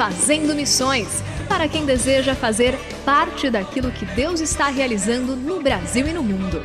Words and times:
Fazendo 0.00 0.54
Missões 0.54 1.22
para 1.46 1.68
quem 1.68 1.84
deseja 1.84 2.34
fazer 2.34 2.74
parte 3.04 3.50
daquilo 3.50 3.92
que 3.92 4.06
Deus 4.06 4.40
está 4.40 4.68
realizando 4.68 5.36
no 5.36 5.60
Brasil 5.60 6.08
e 6.08 6.12
no 6.14 6.22
mundo. 6.22 6.62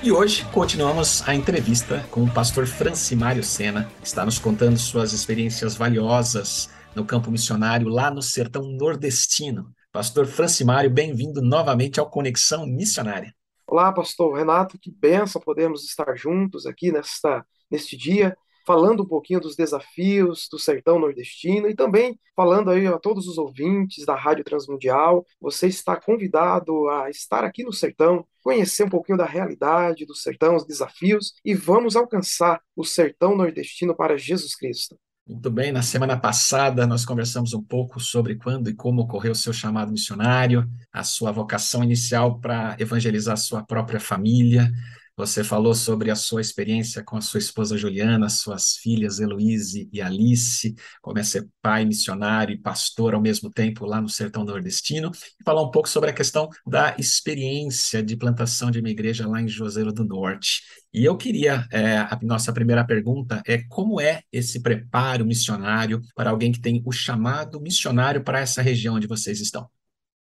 E 0.00 0.12
hoje 0.12 0.46
continuamos 0.52 1.28
a 1.28 1.34
entrevista 1.34 2.06
com 2.12 2.22
o 2.22 2.30
pastor 2.32 2.64
Francimário 2.64 3.42
Sena, 3.42 3.90
que 4.00 4.06
está 4.06 4.24
nos 4.24 4.38
contando 4.38 4.78
suas 4.78 5.12
experiências 5.12 5.74
valiosas 5.74 6.70
no 6.94 7.04
campo 7.04 7.28
missionário 7.28 7.88
lá 7.88 8.08
no 8.08 8.22
sertão 8.22 8.62
nordestino. 8.62 9.72
Pastor 9.90 10.26
Francimário, 10.26 10.88
bem-vindo 10.88 11.42
novamente 11.42 11.98
ao 11.98 12.08
Conexão 12.08 12.64
Missionária. 12.68 13.34
Olá, 13.66 13.92
pastor 13.92 14.32
Renato, 14.38 14.78
que 14.78 14.92
benção 14.92 15.42
podemos 15.42 15.82
estar 15.82 16.16
juntos 16.16 16.66
aqui 16.66 16.92
nesta, 16.92 17.44
neste 17.68 17.96
dia 17.96 18.36
falando 18.66 19.04
um 19.04 19.06
pouquinho 19.06 19.40
dos 19.40 19.54
desafios 19.54 20.48
do 20.50 20.58
sertão 20.58 20.98
nordestino 20.98 21.68
e 21.68 21.74
também 21.74 22.18
falando 22.34 22.70
aí 22.70 22.86
a 22.86 22.98
todos 22.98 23.28
os 23.28 23.38
ouvintes 23.38 24.04
da 24.04 24.16
Rádio 24.16 24.44
Transmundial. 24.44 25.24
Você 25.40 25.68
está 25.68 25.96
convidado 25.96 26.88
a 26.88 27.08
estar 27.08 27.44
aqui 27.44 27.62
no 27.62 27.72
sertão, 27.72 28.26
conhecer 28.42 28.84
um 28.84 28.90
pouquinho 28.90 29.16
da 29.16 29.24
realidade 29.24 30.04
do 30.04 30.14
sertão, 30.14 30.56
os 30.56 30.66
desafios 30.66 31.34
e 31.44 31.54
vamos 31.54 31.94
alcançar 31.94 32.60
o 32.74 32.84
sertão 32.84 33.36
nordestino 33.36 33.94
para 33.94 34.18
Jesus 34.18 34.56
Cristo. 34.56 34.98
Muito 35.28 35.50
bem, 35.50 35.72
na 35.72 35.82
semana 35.82 36.16
passada 36.16 36.86
nós 36.86 37.04
conversamos 37.04 37.52
um 37.52 37.62
pouco 37.62 37.98
sobre 37.98 38.36
quando 38.36 38.70
e 38.70 38.74
como 38.74 39.02
ocorreu 39.02 39.32
o 39.32 39.34
seu 39.34 39.52
chamado 39.52 39.90
missionário, 39.90 40.68
a 40.92 41.02
sua 41.02 41.32
vocação 41.32 41.82
inicial 41.82 42.38
para 42.38 42.76
evangelizar 42.78 43.34
a 43.34 43.36
sua 43.36 43.64
própria 43.64 43.98
família, 43.98 44.70
você 45.16 45.42
falou 45.42 45.74
sobre 45.74 46.10
a 46.10 46.14
sua 46.14 46.42
experiência 46.42 47.02
com 47.02 47.16
a 47.16 47.22
sua 47.22 47.38
esposa 47.38 47.78
Juliana, 47.78 48.28
suas 48.28 48.76
filhas 48.76 49.18
Heloíse 49.18 49.88
e 49.90 50.02
Alice, 50.02 50.74
como 51.00 51.18
é 51.18 51.22
ser 51.22 51.48
pai 51.62 51.86
missionário 51.86 52.54
e 52.54 52.58
pastor 52.58 53.14
ao 53.14 53.20
mesmo 53.20 53.50
tempo 53.50 53.86
lá 53.86 53.98
no 53.98 54.10
sertão 54.10 54.44
nordestino, 54.44 55.10
e 55.40 55.44
falar 55.44 55.62
um 55.62 55.70
pouco 55.70 55.88
sobre 55.88 56.10
a 56.10 56.12
questão 56.12 56.50
da 56.66 56.94
experiência 56.98 58.02
de 58.02 58.14
plantação 58.14 58.70
de 58.70 58.78
uma 58.78 58.90
igreja 58.90 59.26
lá 59.26 59.40
em 59.40 59.48
Juazeiro 59.48 59.90
do 59.90 60.04
Norte. 60.04 60.62
E 60.92 61.04
eu 61.04 61.16
queria, 61.16 61.66
é, 61.72 61.96
a 61.96 62.18
nossa 62.22 62.52
primeira 62.52 62.84
pergunta 62.84 63.42
é 63.46 63.62
como 63.68 63.98
é 63.98 64.22
esse 64.30 64.60
preparo 64.60 65.24
missionário 65.24 66.02
para 66.14 66.30
alguém 66.30 66.52
que 66.52 66.60
tem 66.60 66.82
o 66.84 66.92
chamado 66.92 67.58
missionário 67.58 68.22
para 68.22 68.40
essa 68.40 68.60
região 68.60 68.96
onde 68.96 69.06
vocês 69.06 69.40
estão? 69.40 69.66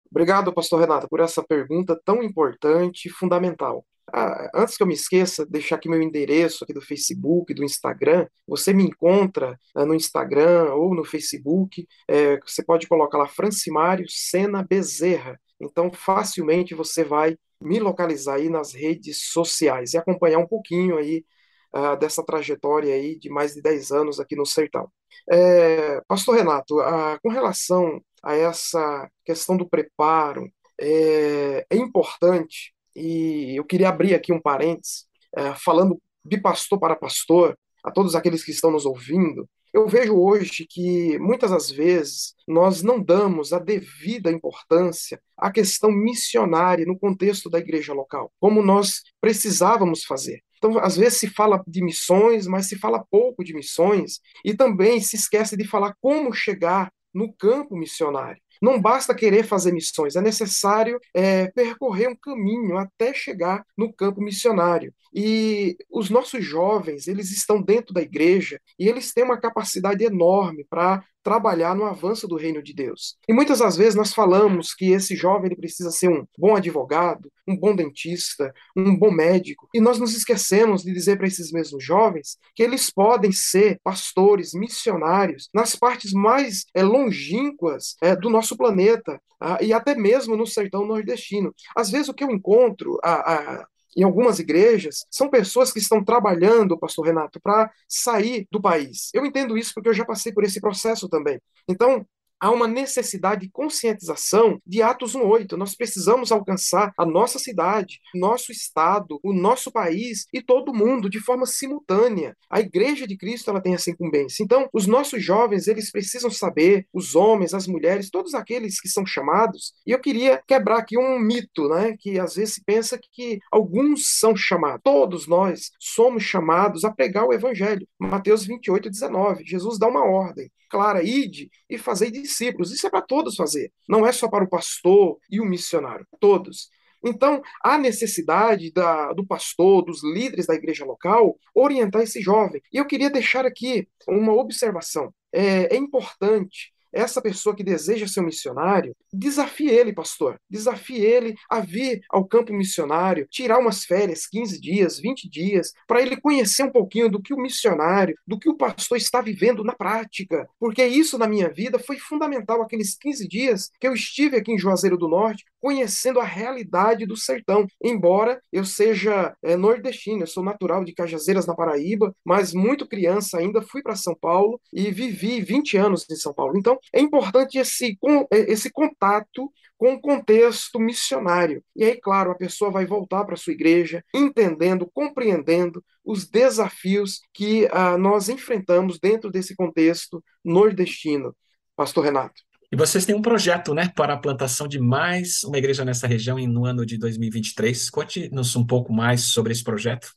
Obrigado, 0.09 0.51
pastor 0.51 0.79
Renato, 0.79 1.07
por 1.07 1.19
essa 1.19 1.43
pergunta 1.43 1.99
tão 2.03 2.23
importante 2.23 3.07
e 3.07 3.11
fundamental. 3.11 3.85
Ah, 4.13 4.49
antes 4.55 4.77
que 4.77 4.83
eu 4.83 4.87
me 4.87 4.93
esqueça, 4.93 5.45
deixar 5.45 5.75
aqui 5.75 5.89
meu 5.89 6.01
endereço 6.01 6.63
aqui 6.63 6.73
do 6.73 6.81
Facebook, 6.81 7.53
do 7.53 7.63
Instagram. 7.63 8.27
Você 8.47 8.73
me 8.73 8.83
encontra 8.83 9.57
ah, 9.75 9.85
no 9.85 9.93
Instagram 9.93 10.73
ou 10.73 10.95
no 10.95 11.03
Facebook. 11.03 11.87
É, 12.07 12.39
você 12.39 12.63
pode 12.63 12.87
colocar 12.87 13.17
lá 13.17 13.27
Francimário 13.27 14.05
Sena 14.09 14.63
Bezerra. 14.63 15.39
Então, 15.59 15.91
facilmente 15.91 16.73
você 16.73 17.03
vai 17.03 17.37
me 17.61 17.79
localizar 17.79 18.35
aí 18.35 18.49
nas 18.49 18.73
redes 18.73 19.31
sociais 19.31 19.93
e 19.93 19.97
acompanhar 19.97 20.39
um 20.39 20.47
pouquinho 20.47 20.97
aí 20.97 21.25
ah, 21.73 21.95
dessa 21.95 22.23
trajetória 22.23 22.93
aí 22.93 23.17
de 23.19 23.29
mais 23.29 23.53
de 23.53 23.61
10 23.61 23.91
anos 23.91 24.19
aqui 24.19 24.35
no 24.35 24.45
Sertão. 24.45 24.91
É, 25.31 26.01
Pastor 26.07 26.35
Renato, 26.35 26.79
ah, 26.79 27.19
com 27.21 27.29
relação 27.29 28.01
a 28.23 28.35
essa 28.35 29.09
questão 29.25 29.57
do 29.57 29.67
preparo, 29.69 30.51
é, 30.79 31.65
é 31.69 31.75
importante 31.75 32.73
e 32.99 33.55
eu 33.55 33.63
queria 33.63 33.89
abrir 33.89 34.13
aqui 34.13 34.33
um 34.33 34.41
parênteses, 34.41 35.05
é, 35.35 35.53
falando 35.55 35.99
de 36.23 36.37
pastor 36.37 36.79
para 36.79 36.95
pastor, 36.95 37.57
a 37.83 37.91
todos 37.91 38.15
aqueles 38.15 38.43
que 38.43 38.51
estão 38.51 38.71
nos 38.71 38.85
ouvindo. 38.85 39.47
Eu 39.73 39.87
vejo 39.87 40.15
hoje 40.15 40.65
que 40.67 41.17
muitas 41.19 41.51
das 41.51 41.69
vezes 41.69 42.33
nós 42.47 42.81
não 42.81 43.01
damos 43.01 43.53
a 43.53 43.59
devida 43.59 44.31
importância 44.31 45.21
à 45.37 45.51
questão 45.51 45.91
missionária 45.91 46.85
no 46.85 46.97
contexto 46.97 47.49
da 47.49 47.59
igreja 47.59 47.93
local, 47.93 48.31
como 48.39 48.63
nós 48.63 49.03
precisávamos 49.21 50.03
fazer. 50.03 50.41
Então, 50.57 50.77
às 50.79 50.97
vezes 50.97 51.19
se 51.19 51.27
fala 51.27 51.63
de 51.65 51.83
missões, 51.83 52.47
mas 52.47 52.65
se 52.65 52.77
fala 52.77 53.05
pouco 53.09 53.43
de 53.43 53.53
missões, 53.53 54.19
e 54.43 54.53
também 54.53 54.99
se 54.99 55.15
esquece 55.15 55.55
de 55.55 55.65
falar 55.65 55.95
como 56.01 56.33
chegar 56.33 56.91
no 57.13 57.31
campo 57.33 57.77
missionário. 57.77 58.41
Não 58.61 58.81
basta 58.81 59.15
querer 59.15 59.43
fazer 59.43 59.71
missões, 59.71 60.15
é 60.15 60.21
necessário 60.21 60.99
é, 61.13 61.47
percorrer 61.51 62.09
um 62.09 62.15
caminho 62.15 62.77
até 62.77 63.13
chegar 63.13 63.63
no 63.77 63.91
campo 63.93 64.21
missionário. 64.21 64.93
E 65.13 65.77
os 65.89 66.09
nossos 66.09 66.43
jovens, 66.43 67.07
eles 67.07 67.31
estão 67.31 67.61
dentro 67.61 67.93
da 67.93 68.01
igreja 68.01 68.59
e 68.77 68.87
eles 68.87 69.13
têm 69.13 69.23
uma 69.23 69.39
capacidade 69.39 70.03
enorme 70.03 70.65
para 70.69 71.03
trabalhar 71.23 71.75
no 71.75 71.85
avanço 71.85 72.27
do 72.27 72.37
reino 72.37 72.63
de 72.63 72.73
Deus. 72.73 73.17
E 73.27 73.33
muitas 73.33 73.59
das 73.59 73.75
vezes 73.75 73.95
nós 73.95 74.13
falamos 74.13 74.73
que 74.73 74.91
esse 74.91 75.15
jovem 75.15 75.47
ele 75.47 75.55
precisa 75.55 75.91
ser 75.91 76.09
um 76.09 76.25
bom 76.37 76.55
advogado, 76.55 77.31
um 77.47 77.57
bom 77.57 77.75
dentista, 77.75 78.53
um 78.75 78.97
bom 78.97 79.11
médico, 79.11 79.67
e 79.73 79.81
nós 79.81 79.99
nos 79.99 80.15
esquecemos 80.15 80.83
de 80.83 80.93
dizer 80.93 81.17
para 81.17 81.27
esses 81.27 81.51
mesmos 81.51 81.83
jovens 81.83 82.37
que 82.55 82.63
eles 82.63 82.89
podem 82.89 83.31
ser 83.31 83.79
pastores, 83.83 84.53
missionários 84.53 85.49
nas 85.53 85.75
partes 85.75 86.13
mais 86.13 86.65
é, 86.73 86.83
longínquas 86.83 87.95
é, 88.01 88.15
do 88.15 88.29
nosso 88.29 88.55
planeta 88.55 89.21
ah, 89.39 89.57
e 89.61 89.71
até 89.71 89.95
mesmo 89.95 90.35
no 90.35 90.45
sertão 90.45 90.85
nordestino. 90.85 91.53
Às 91.75 91.89
vezes 91.89 92.09
o 92.09 92.13
que 92.13 92.23
eu 92.23 92.31
encontro 92.31 92.97
a, 93.03 93.33
a 93.33 93.67
em 93.95 94.03
algumas 94.03 94.39
igrejas, 94.39 95.05
são 95.09 95.29
pessoas 95.29 95.71
que 95.71 95.79
estão 95.79 96.03
trabalhando, 96.03 96.77
pastor 96.77 97.05
Renato, 97.07 97.39
para 97.41 97.71
sair 97.87 98.47
do 98.51 98.61
país. 98.61 99.09
Eu 99.13 99.25
entendo 99.25 99.57
isso 99.57 99.73
porque 99.73 99.89
eu 99.89 99.93
já 99.93 100.05
passei 100.05 100.31
por 100.31 100.43
esse 100.43 100.61
processo 100.61 101.09
também. 101.09 101.39
Então, 101.67 102.05
há 102.39 102.49
uma 102.49 102.67
necessidade 102.67 103.41
de 103.41 103.51
conscientização 103.51 104.61
de 104.65 104.81
Atos 104.81 105.13
1.8. 105.13 105.57
Nós 105.57 105.75
precisamos 105.75 106.31
alcançar 106.31 106.93
a 106.97 107.05
nossa 107.05 107.37
cidade, 107.37 107.99
nosso 108.15 108.51
estado, 108.51 109.19
o 109.23 109.33
nosso 109.33 109.71
país 109.71 110.25
e 110.33 110.41
todo 110.41 110.73
mundo 110.73 111.09
de 111.09 111.19
forma 111.19 111.45
simultânea. 111.45 112.35
A 112.49 112.59
Igreja 112.59 113.05
de 113.05 113.17
Cristo 113.17 113.49
ela 113.49 113.61
tem 113.61 113.73
essa 113.73 113.89
incumbência. 113.89 114.43
Então, 114.43 114.69
os 114.73 114.87
nossos 114.87 115.23
jovens, 115.23 115.67
eles 115.67 115.91
precisam 115.91 116.31
saber, 116.31 116.87
os 116.93 117.15
homens, 117.15 117.53
as 117.53 117.67
mulheres, 117.67 118.09
todos 118.09 118.33
aqueles 118.33 118.79
que 118.79 118.87
são 118.87 119.05
chamados. 119.05 119.73
E 119.85 119.91
eu 119.91 119.99
queria 119.99 120.41
quebrar 120.47 120.79
aqui 120.79 120.97
um 120.97 121.19
mito, 121.19 121.67
né, 121.67 121.95
que 121.99 122.19
às 122.19 122.35
vezes 122.35 122.55
se 122.55 122.63
pensa 122.63 122.99
que 123.11 123.39
alguns 123.51 124.17
são 124.19 124.35
chamados. 124.35 124.81
Todos 124.83 125.27
nós 125.27 125.71
somos 125.79 126.23
chamados 126.23 126.85
a 126.85 126.91
pregar 126.91 127.25
o 127.25 127.33
evangelho. 127.33 127.87
Mateus 127.99 128.45
28, 128.45 128.89
19. 128.89 129.43
Jesus 129.45 129.77
dá 129.77 129.87
uma 129.87 130.03
ordem 130.03 130.49
clara: 130.69 131.03
ide 131.03 131.49
e 131.69 131.77
fazei 131.77 132.11
discípulos. 132.11 132.71
Isso 132.71 132.87
é 132.87 132.89
para 132.89 133.01
todos 133.01 133.35
fazer. 133.35 133.71
Não 133.87 134.05
é 134.05 134.11
só 134.11 134.27
para 134.29 134.43
o 134.43 134.49
pastor 134.49 135.17
e 135.29 135.39
o 135.41 135.45
missionário, 135.45 136.07
todos. 136.19 136.69
Então, 137.03 137.41
há 137.63 137.77
necessidade 137.77 138.71
da, 138.71 139.13
do 139.13 139.25
pastor, 139.25 139.83
dos 139.83 140.03
líderes 140.03 140.47
da 140.47 140.53
igreja 140.53 140.85
local, 140.85 141.37
orientar 141.55 142.01
esse 142.01 142.21
jovem. 142.21 142.61
E 142.73 142.77
eu 142.77 142.85
queria 142.85 143.09
deixar 143.09 143.45
aqui 143.45 143.87
uma 144.07 144.33
observação. 144.33 145.13
É, 145.31 145.75
é 145.75 145.77
importante 145.77 146.73
essa 146.91 147.21
pessoa 147.21 147.55
que 147.55 147.63
deseja 147.63 148.07
ser 148.07 148.21
um 148.21 148.25
missionário, 148.25 148.95
desafie 149.11 149.69
ele, 149.69 149.93
pastor. 149.93 150.39
Desafie 150.49 151.01
ele 151.01 151.35
a 151.49 151.59
vir 151.59 152.01
ao 152.09 152.25
campo 152.25 152.53
missionário, 152.53 153.27
tirar 153.29 153.59
umas 153.59 153.83
férias, 153.83 154.27
15 154.27 154.59
dias, 154.59 154.99
20 154.99 155.29
dias, 155.29 155.73
para 155.87 156.01
ele 156.01 156.19
conhecer 156.19 156.63
um 156.63 156.71
pouquinho 156.71 157.09
do 157.09 157.21
que 157.21 157.33
o 157.33 157.37
missionário, 157.37 158.15
do 158.25 158.39
que 158.39 158.49
o 158.49 158.57
pastor 158.57 158.97
está 158.97 159.21
vivendo 159.21 159.63
na 159.63 159.73
prática. 159.73 160.47
Porque 160.59 160.85
isso 160.85 161.17
na 161.17 161.27
minha 161.27 161.49
vida 161.49 161.79
foi 161.79 161.97
fundamental 161.97 162.61
aqueles 162.61 162.95
15 162.97 163.27
dias 163.27 163.69
que 163.79 163.87
eu 163.87 163.93
estive 163.93 164.37
aqui 164.37 164.51
em 164.51 164.59
Juazeiro 164.59 164.97
do 164.97 165.07
Norte, 165.07 165.45
conhecendo 165.59 166.19
a 166.19 166.23
realidade 166.23 167.05
do 167.05 167.17
sertão. 167.17 167.67
Embora 167.83 168.41
eu 168.51 168.63
seja 168.65 169.35
é, 169.43 169.55
nordestino, 169.55 170.23
eu 170.23 170.27
sou 170.27 170.43
natural 170.43 170.83
de 170.83 170.93
Cajazeiras, 170.93 171.45
na 171.45 171.55
Paraíba, 171.55 172.15
mas 172.23 172.53
muito 172.53 172.87
criança 172.87 173.37
ainda 173.37 173.61
fui 173.61 173.81
para 173.81 173.95
São 173.95 174.15
Paulo 174.15 174.59
e 174.73 174.91
vivi 174.91 175.41
20 175.41 175.77
anos 175.77 176.05
em 176.09 176.15
São 176.15 176.33
Paulo. 176.33 176.57
Então, 176.57 176.78
é 176.93 176.99
importante 176.99 177.57
esse, 177.57 177.97
é, 178.31 178.51
esse 178.51 178.71
contato 178.71 179.51
com 179.77 179.93
o 179.93 180.01
contexto 180.01 180.77
missionário. 180.77 181.63
E 181.73 181.85
aí, 181.85 181.99
claro, 181.99 182.31
a 182.31 182.35
pessoa 182.35 182.69
vai 182.69 182.85
voltar 182.85 183.23
para 183.23 183.37
sua 183.37 183.53
igreja, 183.53 184.03
entendendo, 184.13 184.89
compreendendo 184.93 185.83
os 186.03 186.27
desafios 186.27 187.21
que 187.33 187.65
uh, 187.65 187.97
nós 187.97 188.27
enfrentamos 188.27 188.99
dentro 188.99 189.31
desse 189.31 189.55
contexto 189.55 190.21
nordestino. 190.43 191.33
Pastor 191.77 192.03
Renato. 192.03 192.41
E 192.71 192.75
vocês 192.75 193.05
têm 193.05 193.15
um 193.15 193.21
projeto, 193.21 193.73
né, 193.73 193.89
para 193.95 194.13
a 194.13 194.17
plantação 194.17 194.67
de 194.67 194.79
mais 194.79 195.43
uma 195.43 195.57
igreja 195.57 195.85
nessa 195.85 196.05
região 196.05 196.37
no 196.37 196.65
ano 196.65 196.85
de 196.85 196.97
2023. 196.97 197.89
Conte-nos 197.89 198.55
um 198.55 198.67
pouco 198.67 198.91
mais 198.91 199.31
sobre 199.31 199.53
esse 199.53 199.63
projeto. 199.63 200.13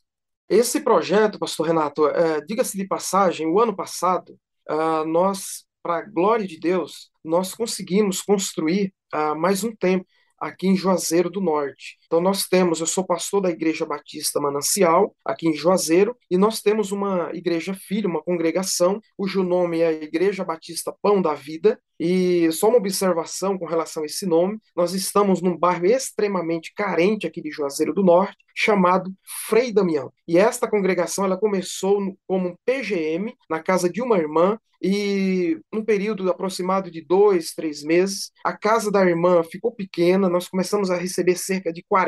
Esse 0.49 0.81
projeto, 0.81 1.39
Pastor 1.39 1.67
Renato, 1.67 2.05
é, 2.07 2.41
diga-se 2.41 2.77
de 2.77 2.85
passagem, 2.85 3.47
o 3.47 3.59
ano 3.59 3.73
passado, 3.73 4.37
uh, 4.69 5.05
nós 5.05 5.65
para 5.83 5.97
a 5.97 6.01
glória 6.01 6.47
de 6.47 6.59
Deus, 6.59 7.11
nós 7.23 7.53
conseguimos 7.53 8.21
construir 8.21 8.93
uh, 9.13 9.35
mais 9.35 9.63
um 9.63 9.75
templo 9.75 10.07
aqui 10.39 10.67
em 10.67 10.77
Juazeiro 10.77 11.29
do 11.29 11.41
Norte. 11.41 11.97
Então 12.13 12.21
nós 12.21 12.45
temos, 12.47 12.79
eu 12.79 12.85
sou 12.85 13.03
pastor 13.03 13.41
da 13.41 13.49
Igreja 13.49 13.87
Batista 13.87 14.39
Manancial, 14.39 15.15
aqui 15.25 15.47
em 15.47 15.55
Juazeiro, 15.55 16.15
e 16.29 16.37
nós 16.37 16.61
temos 16.61 16.91
uma 16.91 17.31
igreja 17.33 17.73
filha, 17.73 18.07
uma 18.07 18.21
congregação, 18.21 19.01
cujo 19.17 19.41
nome 19.41 19.81
é 19.81 20.03
Igreja 20.03 20.45
Batista 20.45 20.93
Pão 21.01 21.19
da 21.19 21.33
Vida, 21.33 21.79
e 21.99 22.51
só 22.51 22.69
uma 22.69 22.77
observação 22.77 23.57
com 23.57 23.65
relação 23.65 24.03
a 24.03 24.05
esse 24.05 24.27
nome, 24.27 24.59
nós 24.75 24.93
estamos 24.93 25.41
num 25.41 25.57
bairro 25.57 25.87
extremamente 25.87 26.71
carente 26.75 27.25
aqui 27.25 27.41
de 27.41 27.49
Juazeiro 27.49 27.95
do 27.95 28.03
Norte, 28.03 28.37
chamado 28.55 29.11
Frei 29.47 29.71
Damião. 29.73 30.13
E 30.27 30.37
esta 30.37 30.67
congregação 30.67 31.25
ela 31.25 31.35
começou 31.35 32.15
como 32.27 32.49
um 32.49 32.55
PGM 32.63 33.33
na 33.49 33.59
casa 33.59 33.89
de 33.89 34.03
uma 34.03 34.19
irmã 34.19 34.59
e 34.83 35.57
num 35.71 35.83
período 35.83 36.29
aproximado 36.29 36.91
de 36.91 36.99
dois, 36.99 37.53
três 37.53 37.81
meses, 37.81 38.33
a 38.43 38.51
casa 38.51 38.91
da 38.91 39.01
irmã 39.05 39.41
ficou 39.41 39.71
pequena, 39.71 40.27
nós 40.27 40.49
começamos 40.49 40.91
a 40.91 40.97
receber 40.97 41.37
cerca 41.37 41.71
de 41.71 41.81
40 41.87 42.02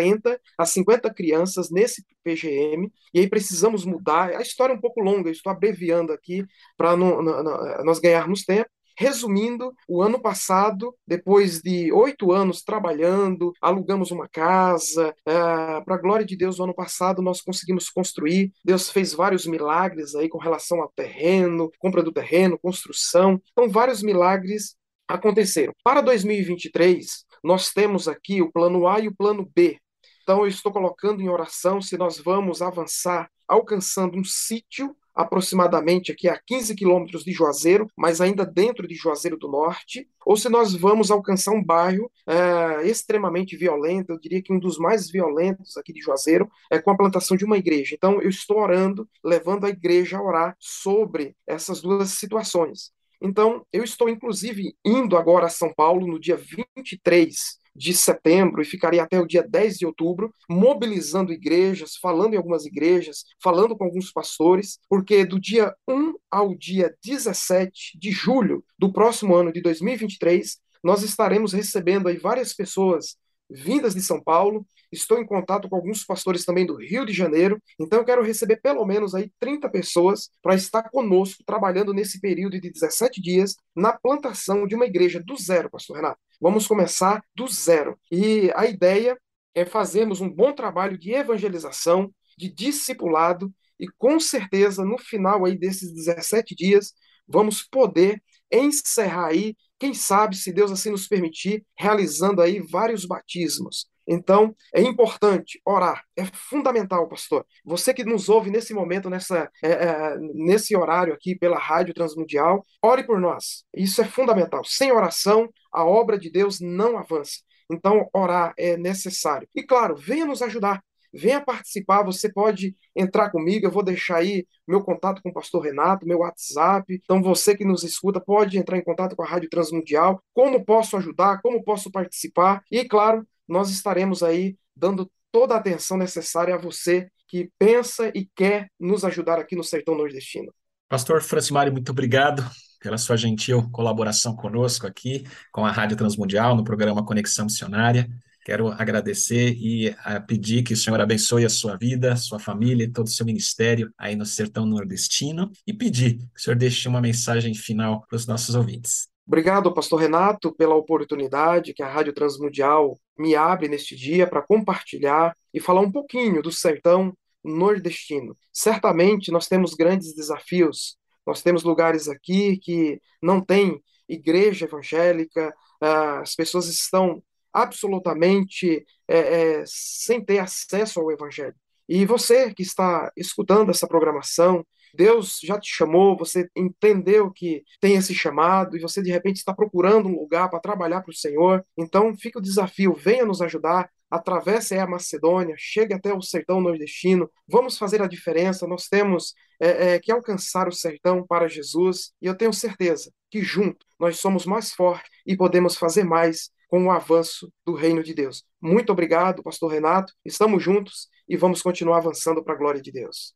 a 0.58 0.66
50 0.66 1.14
crianças 1.14 1.70
nesse 1.70 2.04
PGM, 2.24 2.92
e 3.14 3.20
aí 3.20 3.30
precisamos 3.30 3.86
mudar. 3.86 4.36
A 4.36 4.42
história 4.42 4.74
é 4.74 4.76
um 4.76 4.82
pouco 4.82 5.02
longa, 5.02 5.30
estou 5.30 5.52
abreviando 5.52 6.12
aqui 6.12 6.46
para 6.78 6.96
nós 6.96 8.00
ganharmos 8.00 8.44
tempo. 8.44 8.70
Resumindo, 8.98 9.74
o 9.90 10.02
ano 10.02 10.18
passado, 10.18 10.96
depois 11.06 11.62
de 11.62 11.92
oito 11.92 12.32
anos 12.32 12.64
trabalhando, 12.64 13.52
alugamos 13.62 14.10
uma 14.10 14.28
casa. 14.28 15.14
É, 15.26 15.34
Para 15.82 15.96
a 15.96 16.02
glória 16.02 16.26
de 16.26 16.38
Deus, 16.38 16.60
o 16.60 16.64
ano 16.64 16.74
passado 16.74 17.22
nós 17.22 17.42
conseguimos 17.42 17.90
construir. 17.90 18.54
Deus 18.64 18.90
fez 18.90 19.14
vários 19.14 19.46
milagres 19.46 20.16
aí 20.16 20.30
com 20.30 20.38
relação 20.38 20.82
ao 20.82 20.92
terreno, 20.96 21.70
compra 21.78 22.02
do 22.02 22.12
terreno, 22.12 22.58
construção. 22.58 23.42
Então, 23.52 23.70
vários 23.70 24.02
milagres 24.02 24.78
aconteceram. 25.08 25.74
Para 25.84 26.00
2023, 26.02 27.26
nós 27.44 27.72
temos 27.72 28.08
aqui 28.08 28.42
o 28.42 28.52
plano 28.52 28.88
A 28.88 29.00
e 29.02 29.08
o 29.08 29.16
plano 29.16 29.50
B. 29.54 29.78
Então, 30.26 30.40
eu 30.40 30.48
estou 30.48 30.72
colocando 30.72 31.22
em 31.22 31.30
oração 31.30 31.80
se 31.80 31.96
nós 32.00 32.18
vamos 32.18 32.60
avançar 32.60 33.30
alcançando 33.48 34.18
um 34.18 34.24
sítio 34.24 34.98
aproximadamente 35.14 36.12
aqui 36.12 36.28
a 36.28 36.36
15 36.36 36.74
quilômetros 36.74 37.24
de 37.24 37.32
Juazeiro, 37.32 37.88
mas 37.96 38.20
ainda 38.20 38.44
dentro 38.44 38.88
de 38.88 38.96
Juazeiro 38.96 39.38
do 39.38 39.48
Norte, 39.48 40.10
ou 40.26 40.36
se 40.36 40.50
nós 40.50 40.74
vamos 40.74 41.12
alcançar 41.12 41.52
um 41.52 41.64
bairro 41.64 42.12
é, 42.26 42.88
extremamente 42.88 43.56
violento, 43.56 44.14
eu 44.14 44.20
diria 44.20 44.42
que 44.42 44.52
um 44.52 44.58
dos 44.58 44.80
mais 44.80 45.12
violentos 45.12 45.78
aqui 45.78 45.94
de 45.94 46.02
Juazeiro, 46.02 46.50
é 46.72 46.80
com 46.80 46.90
a 46.90 46.98
plantação 46.98 47.38
de 47.38 47.46
uma 47.46 47.60
igreja. 47.60 47.94
Então, 47.94 48.20
eu 48.20 48.30
estou 48.30 48.58
orando, 48.58 49.08
levando 49.24 49.66
a 49.66 49.70
igreja 49.70 50.18
a 50.18 50.24
orar 50.24 50.58
sobre 50.60 51.36
essas 51.46 51.84
duas 51.84 52.10
situações. 52.10 52.92
Então, 53.26 53.66
eu 53.74 53.84
estou 53.84 54.08
inclusive 54.08 54.76
indo 54.86 55.18
agora 55.18 55.48
a 55.48 55.50
São 55.50 55.74
Paulo 55.74 56.06
no 56.06 56.20
dia 56.20 56.38
23 56.38 57.60
de 57.76 57.92
setembro 57.92 58.62
e 58.62 58.66
ficaria 58.66 59.02
até 59.02 59.20
o 59.20 59.26
dia 59.26 59.42
10 59.42 59.80
de 59.80 59.86
outubro, 59.86 60.32
mobilizando 60.48 61.34
igrejas, 61.34 61.96
falando 61.96 62.36
em 62.36 62.38
algumas 62.38 62.66
igrejas, 62.66 63.26
falando 63.42 63.76
com 63.76 63.84
alguns 63.84 64.12
pastores, 64.12 64.80
porque 64.88 65.26
do 65.26 65.40
dia 65.40 65.74
1 65.90 66.14
ao 66.30 66.54
dia 66.54 66.96
17 67.04 67.98
de 67.98 68.12
julho 68.12 68.64
do 68.78 68.94
próximo 68.94 69.36
ano 69.36 69.52
de 69.52 69.60
2023, 69.60 70.58
nós 70.84 71.02
estaremos 71.02 71.52
recebendo 71.52 72.08
aí 72.08 72.18
várias 72.18 72.54
pessoas 72.54 73.18
vindas 73.50 73.96
de 73.96 74.02
São 74.02 74.22
Paulo. 74.22 74.66
Estou 74.96 75.20
em 75.20 75.26
contato 75.26 75.70
com 75.70 75.76
alguns 75.76 76.04
pastores 76.04 76.46
também 76.46 76.66
do 76.66 76.76
Rio 76.76 77.06
de 77.06 77.14
Janeiro, 77.14 77.62
então 77.80 78.00
eu 78.00 78.06
quero 78.06 78.24
receber 78.24 78.58
pelo 78.58 78.86
menos 78.86 79.14
aí 79.14 79.32
30 79.40 79.70
pessoas 79.70 80.30
para 80.42 80.56
estar 80.56 80.84
conosco 80.90 81.44
trabalhando 81.46 81.94
nesse 81.94 82.20
período 82.20 82.60
de 82.60 82.72
17 82.72 83.22
dias 83.22 83.56
na 83.76 83.94
plantação 83.94 84.66
de 84.66 84.76
uma 84.76 84.86
igreja 84.86 85.22
do 85.24 85.36
zero, 85.38 85.70
pastor 85.70 85.98
Renato. 85.98 86.20
Vamos 86.40 86.68
começar 86.68 87.24
do 87.36 87.48
zero. 87.48 88.00
E 88.12 88.52
a 88.56 88.66
ideia 88.66 89.18
é 89.54 89.66
fazermos 89.66 90.22
um 90.22 90.30
bom 90.30 90.54
trabalho 90.54 90.98
de 90.98 91.12
evangelização, 91.12 92.12
de 92.38 92.50
discipulado 92.50 93.54
e 93.80 93.88
com 93.98 94.20
certeza 94.20 94.84
no 94.84 94.98
final 94.98 95.46
aí 95.46 95.58
desses 95.58 95.94
17 95.94 96.56
dias 96.56 96.94
vamos 97.28 97.64
poder 97.64 98.22
encerrar 98.52 99.28
aí 99.28 99.56
quem 99.78 99.94
sabe, 99.94 100.36
se 100.36 100.54
Deus 100.54 100.72
assim 100.72 100.90
nos 100.90 101.08
permitir, 101.08 101.66
realizando 101.78 102.42
aí 102.42 102.60
vários 102.60 103.06
batismos. 103.06 103.88
Então, 104.08 104.56
é 104.74 104.82
importante 104.82 105.60
orar, 105.66 106.04
é 106.16 106.26
fundamental, 106.26 107.08
pastor. 107.08 107.46
Você 107.64 107.94
que 107.94 108.04
nos 108.04 108.30
ouve 108.30 108.52
nesse 108.52 108.74
momento, 108.74 109.10
nessa, 109.10 109.50
é, 109.64 109.72
é, 109.72 110.18
nesse 110.34 110.76
horário 110.76 111.14
aqui 111.14 111.36
pela 111.36 111.58
Rádio 111.58 111.94
Transmundial, 111.94 112.64
ore 112.82 113.04
por 113.04 113.20
nós. 113.20 113.64
Isso 113.74 114.02
é 114.02 114.06
fundamental. 114.06 114.64
Sem 114.64 114.92
oração, 114.92 115.50
a 115.72 115.84
obra 115.84 116.18
de 116.18 116.30
Deus 116.30 116.60
não 116.60 116.98
avança. 116.98 117.40
Então, 117.72 118.08
orar 118.14 118.54
é 118.58 118.78
necessário. 118.78 119.48
E 119.56 119.64
claro, 119.64 119.96
venha 119.96 120.26
nos 120.26 120.42
ajudar 120.42 120.82
venha 121.16 121.42
participar. 121.42 122.04
Você 122.04 122.32
pode 122.32 122.76
entrar 122.96 123.30
comigo, 123.30 123.66
eu 123.66 123.72
vou 123.72 123.84
deixar 123.84 124.18
aí 124.18 124.46
meu 124.68 124.84
contato 124.84 125.22
com 125.22 125.30
o 125.30 125.34
pastor 125.34 125.64
Renato, 125.64 126.06
meu 126.06 126.20
WhatsApp. 126.20 127.00
Então, 127.04 127.22
você 127.22 127.56
que 127.56 127.66
nos 127.66 127.84
escuta, 127.84 128.20
pode 128.20 128.58
entrar 128.58 128.78
em 128.78 128.84
contato 128.84 129.16
com 129.16 129.24
a 129.24 129.28
Rádio 129.28 129.50
Transmundial. 129.50 130.22
Como 130.34 130.64
posso 130.64 130.98
ajudar, 130.98 131.42
como 131.42 131.64
posso 131.64 131.90
participar. 131.90 132.62
E, 132.70 132.84
claro, 132.86 133.26
nós 133.48 133.70
estaremos 133.70 134.24
aí 134.24 134.58
dando 134.76 135.10
toda 135.32 135.54
a 135.54 135.58
atenção 135.58 135.98
necessária 135.98 136.56
a 136.56 136.58
você 136.58 137.10
que 137.28 137.50
pensa 137.58 138.12
e 138.16 138.30
quer 138.36 138.70
nos 138.80 139.04
ajudar 139.04 139.40
aqui 139.40 139.56
no 139.56 139.64
Sertão 139.64 139.96
Nordestino. 139.96 140.54
Pastor 140.88 141.22
Francimari, 141.22 141.72
muito 141.72 141.92
obrigado 141.92 142.44
pela 142.80 142.98
sua 142.98 143.18
gentil 143.18 143.68
colaboração 143.72 144.36
conosco 144.36 144.86
aqui, 144.86 145.26
com 145.52 145.66
a 145.66 145.72
Rádio 145.72 145.98
Transmundial, 145.98 146.56
no 146.56 146.64
programa 146.64 147.04
Conexão 147.04 147.46
Missionária. 147.46 148.08
Quero 148.46 148.68
agradecer 148.68 149.58
e 149.58 149.96
pedir 150.28 150.62
que 150.62 150.74
o 150.74 150.78
Senhor 150.78 151.02
abençoe 151.02 151.44
a 151.44 151.50
sua 151.50 151.76
vida, 151.76 152.16
sua 152.16 152.38
família 152.38 152.84
e 152.84 152.92
todo 152.92 153.08
o 153.08 153.10
seu 153.10 153.26
ministério 153.26 153.92
aí 153.98 154.16
no 154.16 154.24
sertão 154.24 154.68
nordestino 154.68 155.52
e 155.66 155.74
pedir 155.74 156.18
que 156.18 156.40
o 156.40 156.40
Senhor 156.40 156.56
deixe 156.56 156.88
uma 156.88 157.02
mensagem 157.02 157.56
final 157.56 158.06
para 158.08 158.16
os 158.16 158.28
nossos 158.28 158.54
ouvintes. 158.54 159.08
Obrigado, 159.26 159.74
pastor 159.74 160.00
Renato, 160.00 160.54
pela 160.54 160.76
oportunidade 160.76 161.74
que 161.74 161.82
a 161.82 161.92
Rádio 161.92 162.14
Transmundial 162.14 162.96
me 163.18 163.36
abre 163.36 163.68
neste 163.68 163.96
dia 163.96 164.28
para 164.28 164.42
compartilhar 164.42 165.36
e 165.54 165.60
falar 165.60 165.82
um 165.82 165.92
pouquinho 165.92 166.42
do 166.42 166.52
sertão 166.52 167.16
nordestino. 167.44 168.38
Certamente 168.52 169.32
nós 169.32 169.48
temos 169.48 169.74
grandes 169.74 170.16
desafios. 170.16 170.98
Nós 171.26 171.42
temos 171.42 171.64
lugares 171.64 172.08
aqui 172.08 172.58
que 172.58 173.02
não 173.22 173.42
tem 173.42 173.82
igreja 174.08 174.66
evangélica, 174.66 175.54
ah, 175.82 176.20
as 176.20 176.36
pessoas 176.36 176.68
estão 176.68 177.24
absolutamente 177.56 178.86
é, 179.08 179.18
é, 179.60 179.64
sem 179.66 180.24
ter 180.24 180.40
acesso 180.40 181.00
ao 181.00 181.12
Evangelho. 181.12 181.56
E 181.88 182.06
você 182.06 182.54
que 182.54 182.64
está 182.64 183.12
escutando 183.16 183.70
essa 183.70 183.88
programação 183.88 184.66
Deus 184.96 185.40
já 185.44 185.60
te 185.60 185.70
chamou, 185.74 186.18
você 186.18 186.50
entendeu 186.56 187.32
que 187.32 187.64
tem 187.80 187.96
esse 187.96 188.14
chamado 188.14 188.78
e 188.78 188.82
você 188.82 189.02
de 189.02 189.12
repente 189.12 189.38
está 189.38 189.54
procurando 189.54 190.08
um 190.08 190.20
lugar 190.20 190.50
para 190.50 190.60
trabalhar 190.60 191.02
para 191.02 191.12
o 191.12 191.16
Senhor. 191.16 191.66
Então 191.78 192.16
fica 192.16 192.40
o 192.40 192.42
desafio, 192.42 192.94
venha 192.94 193.26
nos 193.26 193.42
ajudar 193.42 193.90
atravesse 194.10 194.78
a 194.78 194.88
Macedônia, 194.88 195.56
chegue 195.58 195.94
até 195.94 196.14
o 196.14 196.22
sertão 196.22 196.62
nordestino, 196.62 197.30
vamos 197.48 197.78
fazer 197.78 198.02
a 198.02 198.08
diferença. 198.08 198.68
Nós 198.68 198.88
temos 198.88 199.34
é, 199.60 199.96
é, 199.96 200.00
que 200.00 200.12
alcançar 200.12 200.68
o 200.68 200.72
sertão 200.72 201.26
para 201.26 201.48
Jesus 201.48 202.12
e 202.22 202.28
eu 202.28 202.36
tenho 202.36 202.54
certeza 202.54 203.12
que 203.30 203.42
junto 203.42 203.86
nós 204.00 204.20
somos 204.20 204.46
mais 204.46 204.72
fortes 204.74 205.10
e 205.26 205.36
podemos 205.36 205.76
fazer 205.76 206.04
mais 206.04 206.50
com 206.68 206.86
o 206.86 206.92
avanço 206.92 207.52
do 207.66 207.74
reino 207.74 208.04
de 208.04 208.14
Deus. 208.14 208.44
Muito 208.62 208.92
obrigado, 208.92 209.44
Pastor 209.44 209.72
Renato. 209.72 210.14
Estamos 210.24 210.64
juntos 210.64 211.08
e 211.28 211.38
vamos 211.38 211.62
continuar 211.62 211.98
avançando 211.98 212.44
para 212.44 212.54
a 212.54 212.58
glória 212.58 212.82
de 212.82 212.92
Deus. 212.92 213.36